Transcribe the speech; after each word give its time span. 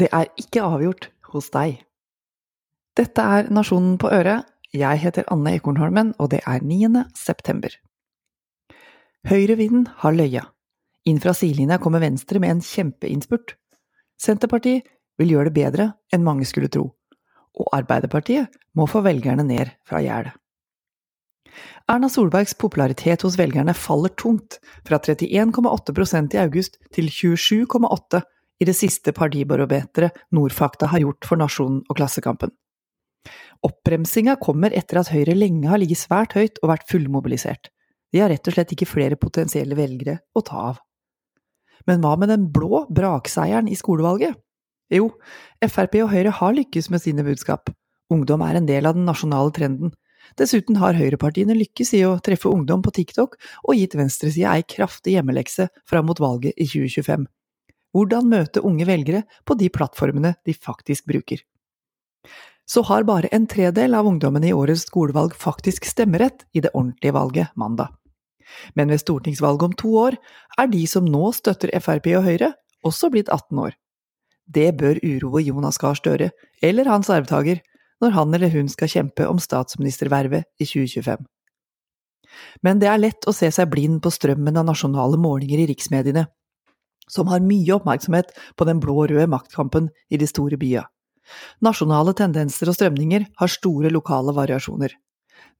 Det 0.00 0.08
er 0.16 0.30
ikke 0.40 0.62
avgjort 0.64 1.10
hos 1.34 1.50
deg. 1.52 1.82
Dette 2.96 3.20
er 3.20 3.50
Nasjonen 3.52 3.98
på 4.00 4.08
øret. 4.08 4.46
Jeg 4.72 5.00
heter 5.02 5.26
Anne 5.28 5.52
Ekornholmen, 5.58 6.14
og 6.18 6.30
det 6.32 6.40
er 6.48 6.62
9. 6.64 7.02
september. 7.18 7.74
Høyrevinden 9.28 9.88
har 10.00 10.16
løya. 10.16 10.46
Inn 11.04 11.20
fra 11.20 11.34
sidelinja 11.36 11.76
kommer 11.82 12.00
Venstre 12.00 12.40
med 12.40 12.54
en 12.54 12.64
kjempeinnspurt. 12.64 13.58
Senterpartiet 14.20 14.88
vil 15.20 15.34
gjøre 15.34 15.50
det 15.50 15.58
bedre 15.58 15.90
enn 16.14 16.24
mange 16.24 16.48
skulle 16.48 16.72
tro. 16.72 16.86
Og 17.60 17.68
Arbeiderpartiet 17.76 18.56
må 18.72 18.88
få 18.88 19.04
velgerne 19.04 19.44
ned 19.44 19.74
fra 19.84 20.00
gjerdet. 20.00 20.32
Erna 21.90 22.08
Solbergs 22.08 22.54
popularitet 22.54 23.26
hos 23.26 23.36
velgerne 23.36 23.74
faller 23.74 24.12
tungt, 24.16 24.60
fra 24.86 24.96
31,8% 25.02 26.36
i 26.36 26.40
august 26.40 26.78
til 26.94 27.10
27,8 27.10 28.22
i 28.60 28.66
det 28.68 28.76
siste 28.76 29.12
partibarometeret 29.16 30.18
Nordfakta 30.36 30.90
har 30.92 31.02
gjort 31.02 31.26
for 31.26 31.40
Nasjonen 31.40 31.80
og 31.88 31.96
Klassekampen. 31.96 32.52
Oppbremsinga 33.66 34.36
kommer 34.40 34.72
etter 34.76 35.00
at 35.00 35.10
Høyre 35.12 35.36
lenge 35.36 35.68
har 35.68 35.80
ligget 35.80 36.00
svært 36.00 36.36
høyt 36.36 36.60
og 36.62 36.72
vært 36.72 36.86
fullmobilisert. 36.88 37.72
De 38.12 38.22
har 38.22 38.32
rett 38.32 38.46
og 38.48 38.56
slett 38.56 38.72
ikke 38.74 38.88
flere 38.88 39.18
potensielle 39.20 39.76
velgere 39.78 40.20
å 40.36 40.42
ta 40.44 40.62
av. 40.72 40.80
Men 41.88 42.04
hva 42.04 42.14
med 42.20 42.32
den 42.32 42.48
blå 42.52 42.84
brakseieren 42.92 43.68
i 43.70 43.78
skolevalget? 43.78 44.36
Jo, 44.92 45.12
Frp 45.62 46.00
og 46.02 46.12
Høyre 46.12 46.32
har 46.34 46.56
lykkes 46.56 46.90
med 46.92 47.04
sine 47.04 47.24
budskap. 47.24 47.70
Ungdom 48.10 48.42
er 48.44 48.58
en 48.58 48.68
del 48.68 48.88
av 48.88 48.96
den 48.96 49.06
nasjonale 49.08 49.52
trenden. 49.56 49.94
Dessuten 50.36 50.76
har 50.82 50.98
høyrepartiene 50.98 51.56
lykkes 51.56 51.94
i 51.96 52.02
å 52.06 52.18
treffe 52.22 52.50
ungdom 52.50 52.82
på 52.84 52.92
TikTok 52.94 53.38
og 53.64 53.76
gitt 53.78 53.96
venstresida 53.98 54.52
ei 54.52 54.66
kraftig 54.68 55.16
hjemmelekse 55.16 55.70
fram 55.88 56.10
mot 56.10 56.20
valget 56.20 56.58
i 56.60 56.66
2025 56.68 57.24
hvordan 57.94 58.28
møte 58.30 58.62
unge 58.66 58.86
velgere 58.88 59.24
på 59.46 59.56
de 59.58 59.70
plattformene 59.72 60.34
de 60.46 60.54
faktisk 60.54 61.08
bruker. 61.10 61.42
Så 62.70 62.84
har 62.86 63.02
bare 63.02 63.30
en 63.34 63.48
tredel 63.50 63.96
av 63.98 64.06
ungdommene 64.06 64.50
i 64.50 64.54
årets 64.54 64.86
skolevalg 64.86 65.34
faktisk 65.34 65.88
stemmerett 65.88 66.44
i 66.54 66.62
det 66.62 66.70
ordentlige 66.70 67.16
valget 67.16 67.56
mandag. 67.58 67.90
Men 68.74 68.90
ved 68.90 69.02
stortingsvalget 69.02 69.66
om 69.66 69.74
to 69.78 69.94
år 69.98 70.16
er 70.58 70.70
de 70.70 70.84
som 70.90 71.06
nå 71.06 71.32
støtter 71.34 71.72
Frp 71.82 72.06
og 72.18 72.26
Høyre, 72.26 72.52
også 72.86 73.10
blitt 73.10 73.30
18 73.30 73.58
år. 73.58 73.74
Det 74.46 74.70
bør 74.78 74.98
uroe 75.02 75.42
Jonas 75.42 75.78
Gahr 75.78 75.98
Støre, 75.98 76.30
eller 76.62 76.88
hans 76.90 77.10
arvtaker, 77.10 77.60
når 78.00 78.16
han 78.16 78.34
eller 78.34 78.50
hun 78.54 78.70
skal 78.72 78.90
kjempe 78.90 79.26
om 79.28 79.38
statsministervervet 79.38 80.46
i 80.58 80.66
2025. 80.66 81.26
Men 82.64 82.80
det 82.80 82.88
er 82.90 83.02
lett 83.02 83.26
å 83.28 83.34
se 83.34 83.50
seg 83.52 83.70
blind 83.70 84.00
på 84.02 84.12
strømmen 84.14 84.58
av 84.58 84.68
nasjonale 84.70 85.18
målinger 85.20 85.62
i 85.62 85.68
riksmediene, 85.70 86.26
som 87.10 87.30
har 87.30 87.42
mye 87.44 87.76
oppmerksomhet 87.76 88.32
på 88.56 88.66
den 88.68 88.80
blå-røde 88.82 89.28
maktkampen 89.30 89.90
i 90.10 90.20
de 90.20 90.28
store 90.30 90.58
byene. 90.60 90.86
Nasjonale 91.62 92.14
tendenser 92.16 92.70
og 92.70 92.74
strømninger 92.78 93.26
har 93.38 93.52
store 93.52 93.90
lokale 93.92 94.34
variasjoner. 94.34 94.96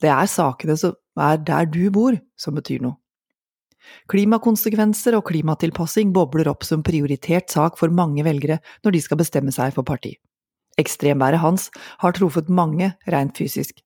Det 0.00 0.10
er 0.10 0.30
sakene 0.30 0.76
som 0.80 0.96
er 1.20 1.38
der 1.44 1.68
du 1.70 1.84
bor, 1.94 2.16
som 2.38 2.56
betyr 2.56 2.82
noe. 2.86 2.96
Klimakonsekvenser 4.12 5.16
og 5.16 5.26
klimatilpassing 5.30 6.12
bobler 6.14 6.50
opp 6.50 6.66
som 6.66 6.82
prioritert 6.86 7.50
sak 7.52 7.78
for 7.80 7.92
mange 7.92 8.24
velgere 8.26 8.60
når 8.84 8.96
de 8.96 9.04
skal 9.04 9.20
bestemme 9.20 9.54
seg 9.54 9.72
for 9.76 9.86
parti. 9.86 10.14
Ekstremværet 10.80 11.42
Hans 11.42 11.68
har 12.02 12.14
truffet 12.16 12.50
mange 12.52 12.92
rent 13.10 13.40
fysisk. 13.40 13.80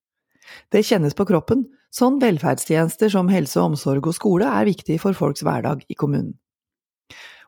Det 0.71 0.85
kjennes 0.85 1.17
på 1.17 1.27
kroppen, 1.29 1.65
sånn 1.95 2.19
velferdstjenester 2.23 3.13
som 3.13 3.31
helse 3.33 3.59
og 3.61 3.73
omsorg 3.73 4.11
og 4.11 4.17
skole 4.17 4.49
er 4.51 4.69
viktig 4.69 4.99
for 5.03 5.17
folks 5.17 5.45
hverdag 5.47 5.87
i 5.89 5.97
kommunen. 5.99 6.35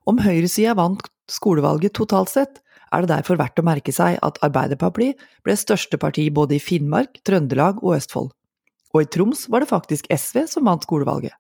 Om 0.07 0.21
høyresida 0.23 0.77
vant 0.79 1.03
skolevalget 1.31 1.97
totalt 1.99 2.31
sett, 2.31 2.61
er 2.95 3.03
det 3.03 3.11
derfor 3.11 3.41
verdt 3.41 3.59
å 3.59 3.65
merke 3.67 3.93
seg 3.95 4.21
at 4.23 4.39
Arbeiderpartiet 4.47 5.19
ble 5.45 5.57
største 5.59 5.99
parti 5.99 6.29
både 6.31 6.57
i 6.57 6.63
Finnmark, 6.63 7.19
Trøndelag 7.27 7.83
og 7.83 7.97
Østfold. 7.97 8.31
Og 8.95 9.03
i 9.03 9.09
Troms 9.11 9.49
var 9.51 9.65
det 9.65 9.73
faktisk 9.73 10.07
SV 10.13 10.45
som 10.53 10.71
vant 10.71 10.87
skolevalget. 10.87 11.35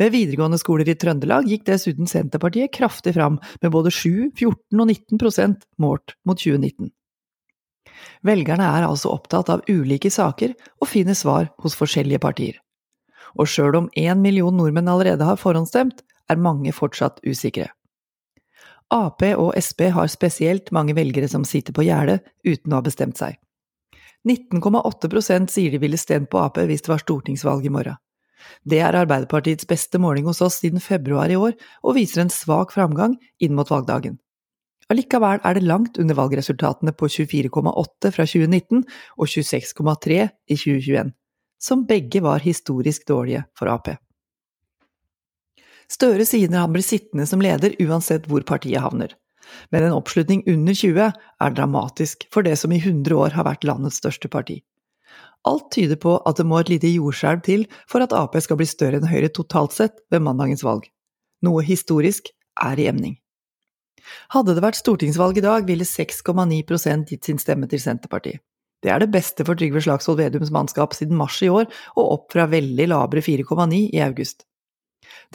Ved 0.00 0.14
videregående 0.14 0.58
skoler 0.62 0.88
i 0.88 0.96
Trøndelag 0.96 1.48
gikk 1.50 1.66
dessuten 1.68 2.08
Senterpartiet 2.08 2.72
kraftig 2.72 3.12
fram, 3.16 3.36
med 3.60 3.74
både 3.74 3.92
7, 3.92 4.32
14 4.32 4.80
og 4.80 4.86
19 4.86 5.20
prosent 5.20 5.66
målt 5.82 6.16
mot 6.24 6.40
2019. 6.40 6.88
Velgerne 8.26 8.66
er 8.78 8.86
altså 8.86 9.12
opptatt 9.12 9.50
av 9.52 9.64
ulike 9.68 10.10
saker 10.12 10.54
og 10.80 10.88
finner 10.88 11.16
svar 11.18 11.50
hos 11.62 11.76
forskjellige 11.76 12.22
partier. 12.24 12.56
Og 13.36 13.50
sjøl 13.50 13.76
om 13.82 13.90
én 13.98 14.22
million 14.22 14.54
nordmenn 14.56 14.88
allerede 14.88 15.26
har 15.28 15.40
forhåndsstemt, 15.40 16.00
er 16.30 16.40
mange 16.40 16.72
fortsatt 16.74 17.22
usikre. 17.26 17.70
Ap 18.94 19.22
og 19.26 19.50
Sp 19.58 19.90
har 19.96 20.06
spesielt 20.06 20.70
mange 20.70 20.94
velgere 20.94 21.28
som 21.28 21.44
sitter 21.44 21.74
på 21.74 21.86
gjerdet 21.88 22.20
uten 22.46 22.72
å 22.72 22.78
ha 22.78 22.86
bestemt 22.86 23.18
seg. 23.18 23.34
19,8% 24.26 25.50
sier 25.50 25.70
de 25.74 25.80
ville 25.82 25.98
stemt 25.98 26.30
på 26.30 26.38
Ap 26.42 26.58
hvis 26.58 26.86
det 26.86 26.92
var 26.92 27.02
stortingsvalg 27.02 27.66
i 27.66 27.72
morgen. 27.74 27.98
Det 28.62 28.78
er 28.82 28.94
Arbeiderpartiets 28.94 29.66
beste 29.66 29.98
måling 29.98 30.26
hos 30.28 30.42
oss 30.44 30.60
siden 30.62 30.82
februar 30.82 31.30
i 31.30 31.38
år, 31.38 31.56
og 31.82 31.96
viser 31.96 32.22
en 32.22 32.30
svak 32.30 32.74
framgang 32.74 33.16
inn 33.42 33.56
mot 33.58 33.70
valgdagen. 33.70 34.20
Allikevel 34.92 35.40
er 35.42 35.56
det 35.56 35.66
langt 35.66 35.98
under 35.98 36.14
valgresultatene 36.14 36.94
på 36.94 37.08
24,8 37.10 38.12
fra 38.14 38.26
2019 38.26 38.84
og 39.18 39.26
26,3 39.26 40.20
i 40.22 40.58
2021, 40.58 41.10
som 41.58 41.86
begge 41.88 42.22
var 42.22 42.44
historisk 42.44 43.08
dårlige 43.08 43.42
for 43.58 43.72
Ap. 43.72 43.90
Støre 45.92 46.26
sier 46.26 46.52
han 46.52 46.72
blir 46.74 46.84
sittende 46.84 47.26
som 47.30 47.42
leder 47.42 47.76
uansett 47.82 48.26
hvor 48.30 48.42
partiet 48.46 48.82
havner. 48.82 49.12
Men 49.70 49.86
en 49.86 49.94
oppslutning 49.94 50.42
under 50.50 50.74
20 50.74 51.12
er 51.12 51.54
dramatisk 51.54 52.26
for 52.34 52.46
det 52.46 52.56
som 52.58 52.72
i 52.74 52.80
100 52.82 53.14
år 53.14 53.36
har 53.36 53.46
vært 53.46 53.66
landets 53.66 54.00
største 54.02 54.30
parti. 54.32 54.62
Alt 55.46 55.68
tyder 55.76 55.98
på 56.02 56.16
at 56.26 56.40
det 56.40 56.46
må 56.50 56.58
et 56.58 56.72
lite 56.72 56.90
jordskjelv 56.90 57.44
til 57.46 57.68
for 57.86 58.02
at 58.02 58.14
Ap 58.16 58.34
skal 58.42 58.58
bli 58.58 58.66
større 58.66 58.98
enn 58.98 59.06
Høyre 59.06 59.30
totalt 59.30 59.76
sett 59.76 60.02
ved 60.10 60.24
mandagens 60.26 60.64
valg. 60.66 60.88
Noe 61.46 61.62
historisk 61.62 62.32
er 62.58 62.80
i 62.82 62.88
emning. 62.90 63.14
Hadde 64.34 64.56
det 64.56 64.64
vært 64.64 64.78
stortingsvalg 64.78 65.38
i 65.38 65.44
dag, 65.44 65.66
ville 65.66 65.86
6,9 65.86 67.06
gitt 67.10 67.26
sin 67.26 67.38
stemme 67.42 67.70
til 67.70 67.82
Senterpartiet. 67.82 68.42
Det 68.82 68.92
er 68.92 69.00
det 69.02 69.10
beste 69.10 69.42
for 69.46 69.58
Trygve 69.58 69.80
Slagsvold 69.82 70.18
Vedums 70.20 70.52
mannskap 70.54 70.92
siden 70.94 71.16
mars 71.18 71.38
i 71.42 71.48
år, 71.50 71.66
og 71.96 72.10
opp 72.12 72.26
fra 72.34 72.44
veldig 72.50 72.86
labre 72.92 73.22
4,9 73.24 73.80
i 73.88 74.02
august. 74.04 74.44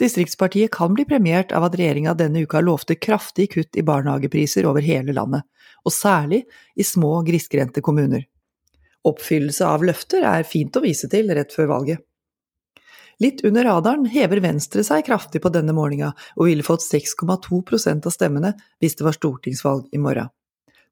Distriktspartiet 0.00 0.72
kan 0.74 0.94
bli 0.94 1.04
premiert 1.08 1.52
av 1.52 1.66
at 1.68 1.76
regjeringa 1.78 2.14
denne 2.18 2.44
uka 2.44 2.60
lovte 2.60 2.96
kraftig 2.96 3.50
kutt 3.54 3.76
i 3.76 3.84
barnehagepriser 3.86 4.66
over 4.68 4.84
hele 4.84 5.14
landet, 5.16 5.44
og 5.84 5.94
særlig 5.94 6.44
i 6.76 6.86
små, 6.86 7.20
grisgrendte 7.26 7.84
kommuner. 7.84 8.24
Oppfyllelse 9.08 9.66
av 9.66 9.84
løfter 9.84 10.24
er 10.26 10.46
fint 10.46 10.76
å 10.78 10.82
vise 10.84 11.08
til 11.10 11.30
rett 11.34 11.54
før 11.54 11.70
valget. 11.72 12.04
Litt 13.22 13.42
under 13.46 13.66
radaren 13.68 14.06
hever 14.10 14.40
Venstre 14.42 14.82
seg 14.86 15.04
kraftig 15.06 15.42
på 15.44 15.50
denne 15.54 15.74
målinga, 15.76 16.12
og 16.38 16.48
ville 16.48 16.66
fått 16.66 16.84
6,2% 16.86 18.08
av 18.08 18.14
stemmene 18.14 18.54
hvis 18.82 18.96
det 18.98 19.06
var 19.06 19.18
stortingsvalg 19.18 19.92
i 19.94 20.00
morgen. 20.02 20.30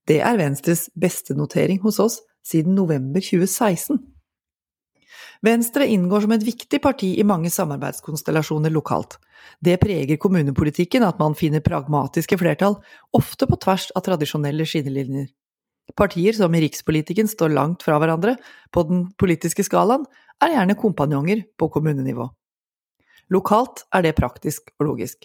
Det 0.07 0.21
er 0.25 0.39
Venstres 0.39 0.89
beste 0.99 1.35
notering 1.39 1.81
hos 1.83 1.99
oss 2.03 2.21
siden 2.47 2.77
november 2.79 3.23
2016. 3.23 3.99
Venstre 5.41 5.87
inngår 5.89 6.27
som 6.27 6.33
et 6.35 6.45
viktig 6.45 6.83
parti 6.85 7.15
i 7.17 7.25
mange 7.25 7.49
samarbeidskonstellasjoner 7.53 8.73
lokalt. 8.75 9.17
Det 9.65 9.79
preger 9.81 10.21
kommunepolitikken 10.21 11.07
at 11.07 11.21
man 11.23 11.37
finner 11.39 11.65
pragmatiske 11.65 12.37
flertall, 12.37 12.77
ofte 13.17 13.49
på 13.49 13.57
tvers 13.65 13.89
av 13.97 14.05
tradisjonelle 14.05 14.67
skillelinjer. 14.69 15.31
Partier 15.97 16.37
som 16.37 16.53
i 16.55 16.61
rikspolitikken 16.67 17.31
står 17.31 17.55
langt 17.57 17.87
fra 17.87 17.97
hverandre 17.99 18.37
på 18.75 18.85
den 18.91 19.07
politiske 19.19 19.65
skalaen, 19.65 20.05
er 20.45 20.55
gjerne 20.55 20.77
kompanjonger 20.79 21.43
på 21.59 21.71
kommunenivå. 21.73 22.29
Lokalt 23.33 23.87
er 23.97 24.05
det 24.05 24.17
praktisk 24.21 24.75
og 24.77 24.93
logisk. 24.93 25.25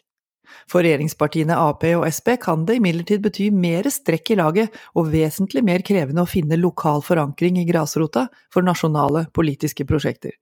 For 0.72 0.86
regjeringspartiene 0.86 1.58
Ap 1.58 1.84
og 1.92 2.06
Sp 2.12 2.36
kan 2.42 2.66
det 2.68 2.80
imidlertid 2.80 3.24
bety 3.26 3.50
mer 3.54 3.90
strekk 3.92 4.34
i 4.34 4.40
laget 4.40 4.80
og 4.96 5.12
vesentlig 5.14 5.64
mer 5.66 5.86
krevende 5.86 6.26
å 6.26 6.30
finne 6.30 6.60
lokal 6.60 7.04
forankring 7.06 7.60
i 7.62 7.68
grasrota 7.70 8.28
for 8.54 8.66
nasjonale 8.66 9.28
politiske 9.34 9.88
prosjekter. 9.88 10.36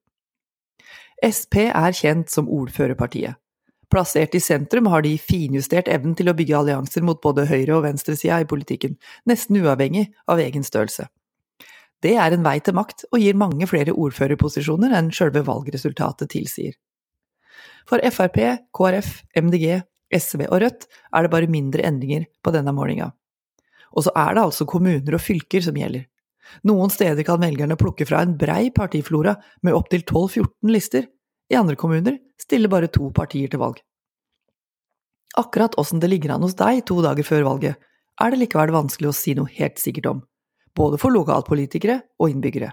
Sp 1.24 1.70
er 1.70 1.96
kjent 1.96 2.32
som 2.34 2.50
ordførerpartiet. 2.52 3.40
Plassert 3.94 4.34
i 4.34 4.42
sentrum 4.42 4.88
har 4.90 5.04
de 5.06 5.12
finjustert 5.22 5.88
evnen 5.92 6.16
til 6.18 6.32
å 6.32 6.34
bygge 6.34 6.56
allianser 6.58 7.04
mot 7.06 7.20
både 7.22 7.46
høyre- 7.46 7.76
og 7.78 7.84
venstresida 7.86 8.40
i 8.42 8.48
politikken, 8.50 8.96
nesten 9.30 9.60
uavhengig 9.62 10.08
av 10.28 10.42
egen 10.42 10.66
størrelse. 10.66 11.06
Det 12.04 12.16
er 12.20 12.34
en 12.34 12.44
vei 12.44 12.58
til 12.60 12.76
makt 12.76 13.06
og 13.12 13.22
gir 13.22 13.38
mange 13.38 13.68
flere 13.70 13.94
ordførerposisjoner 13.94 14.96
enn 14.98 15.12
sjølve 15.14 15.46
valgresultatet 15.48 16.34
tilsier. 16.34 16.74
For 17.88 18.02
Frp, 18.12 18.40
KrF, 18.76 19.22
MDG, 19.40 19.84
SV 20.14 20.46
og 20.48 20.62
Rødt 20.64 20.88
er 20.88 21.26
det 21.26 21.32
bare 21.34 21.52
mindre 21.52 21.86
endringer 21.88 22.26
på 22.44 22.54
denne 22.56 22.74
målinga. 22.76 23.12
Og 23.94 24.08
så 24.08 24.14
er 24.18 24.34
det 24.36 24.44
altså 24.44 24.68
kommuner 24.70 25.16
og 25.18 25.22
fylker 25.22 25.64
som 25.66 25.78
gjelder. 25.78 26.06
Noen 26.68 26.92
steder 26.92 27.26
kan 27.26 27.42
velgerne 27.42 27.78
plukke 27.80 28.06
fra 28.06 28.22
en 28.24 28.36
brei 28.38 28.68
partiflora 28.76 29.36
med 29.64 29.78
opptil 29.78 30.04
12–14 30.04 30.74
lister, 30.74 31.08
i 31.52 31.58
andre 31.60 31.76
kommuner 31.80 32.18
stiller 32.40 32.72
bare 32.72 32.90
to 32.92 33.10
partier 33.16 33.52
til 33.52 33.62
valg. 33.62 33.80
Akkurat 35.38 35.76
åssen 35.82 36.02
det 36.02 36.12
ligger 36.12 36.36
an 36.36 36.46
hos 36.46 36.56
deg 36.58 36.84
to 36.88 37.00
dager 37.04 37.26
før 37.26 37.48
valget, 37.48 37.80
er 38.22 38.32
det 38.32 38.44
likevel 38.44 38.74
vanskelig 38.74 39.10
å 39.10 39.18
si 39.18 39.34
noe 39.38 39.50
helt 39.58 39.82
sikkert 39.82 40.10
om, 40.12 40.22
både 40.78 41.00
for 41.02 41.14
lokalpolitikere 41.16 42.00
og 42.22 42.34
innbyggere. 42.34 42.70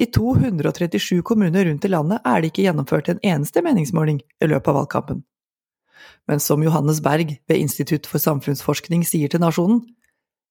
I 0.00 0.06
237 0.06 1.22
kommuner 1.26 1.64
rundt 1.64 1.84
i 1.84 1.90
landet 1.92 2.24
er 2.24 2.40
det 2.40 2.52
ikke 2.52 2.64
gjennomført 2.68 3.10
en 3.12 3.24
eneste 3.26 3.62
meningsmåling 3.64 4.20
i 4.20 4.48
løpet 4.48 4.72
av 4.72 4.78
valgkampen. 4.80 5.24
Men 6.28 6.40
som 6.40 6.62
Johannes 6.62 7.00
Berg 7.04 7.36
ved 7.48 7.58
Institutt 7.58 8.08
for 8.08 8.22
samfunnsforskning 8.22 9.04
sier 9.06 9.30
til 9.32 9.42
Nasjonen, 9.42 9.82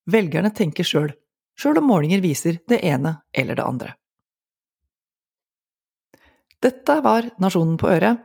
velgerne 0.09 0.51
tenker 0.55 0.87
sjøl, 0.87 1.11
sjøl 1.59 1.79
om 1.81 1.89
målinger 1.89 2.23
viser 2.23 2.59
det 2.69 2.81
ene 2.85 3.19
eller 3.33 3.59
det 3.59 3.65
andre. 3.65 3.93
Dette 6.59 6.99
var 7.05 7.29
Nasjonen 7.39 7.77
på 7.79 7.87
øret. 7.87 8.19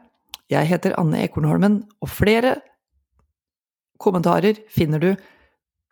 Jeg 0.51 0.69
heter 0.69 0.97
Anne 1.01 1.23
Ekornholmen, 1.25 1.85
og 2.03 2.11
flere 2.11 2.59
kommentarer 4.03 4.59
finner 4.69 5.01
du 5.01 5.13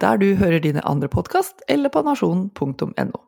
der 0.03 0.19
du 0.19 0.35
hører 0.35 0.59
dine 0.59 0.83
andre 0.89 1.09
podkast, 1.09 1.63
eller 1.71 1.89
på 1.89 2.03
nasjonen.no. 2.03 3.23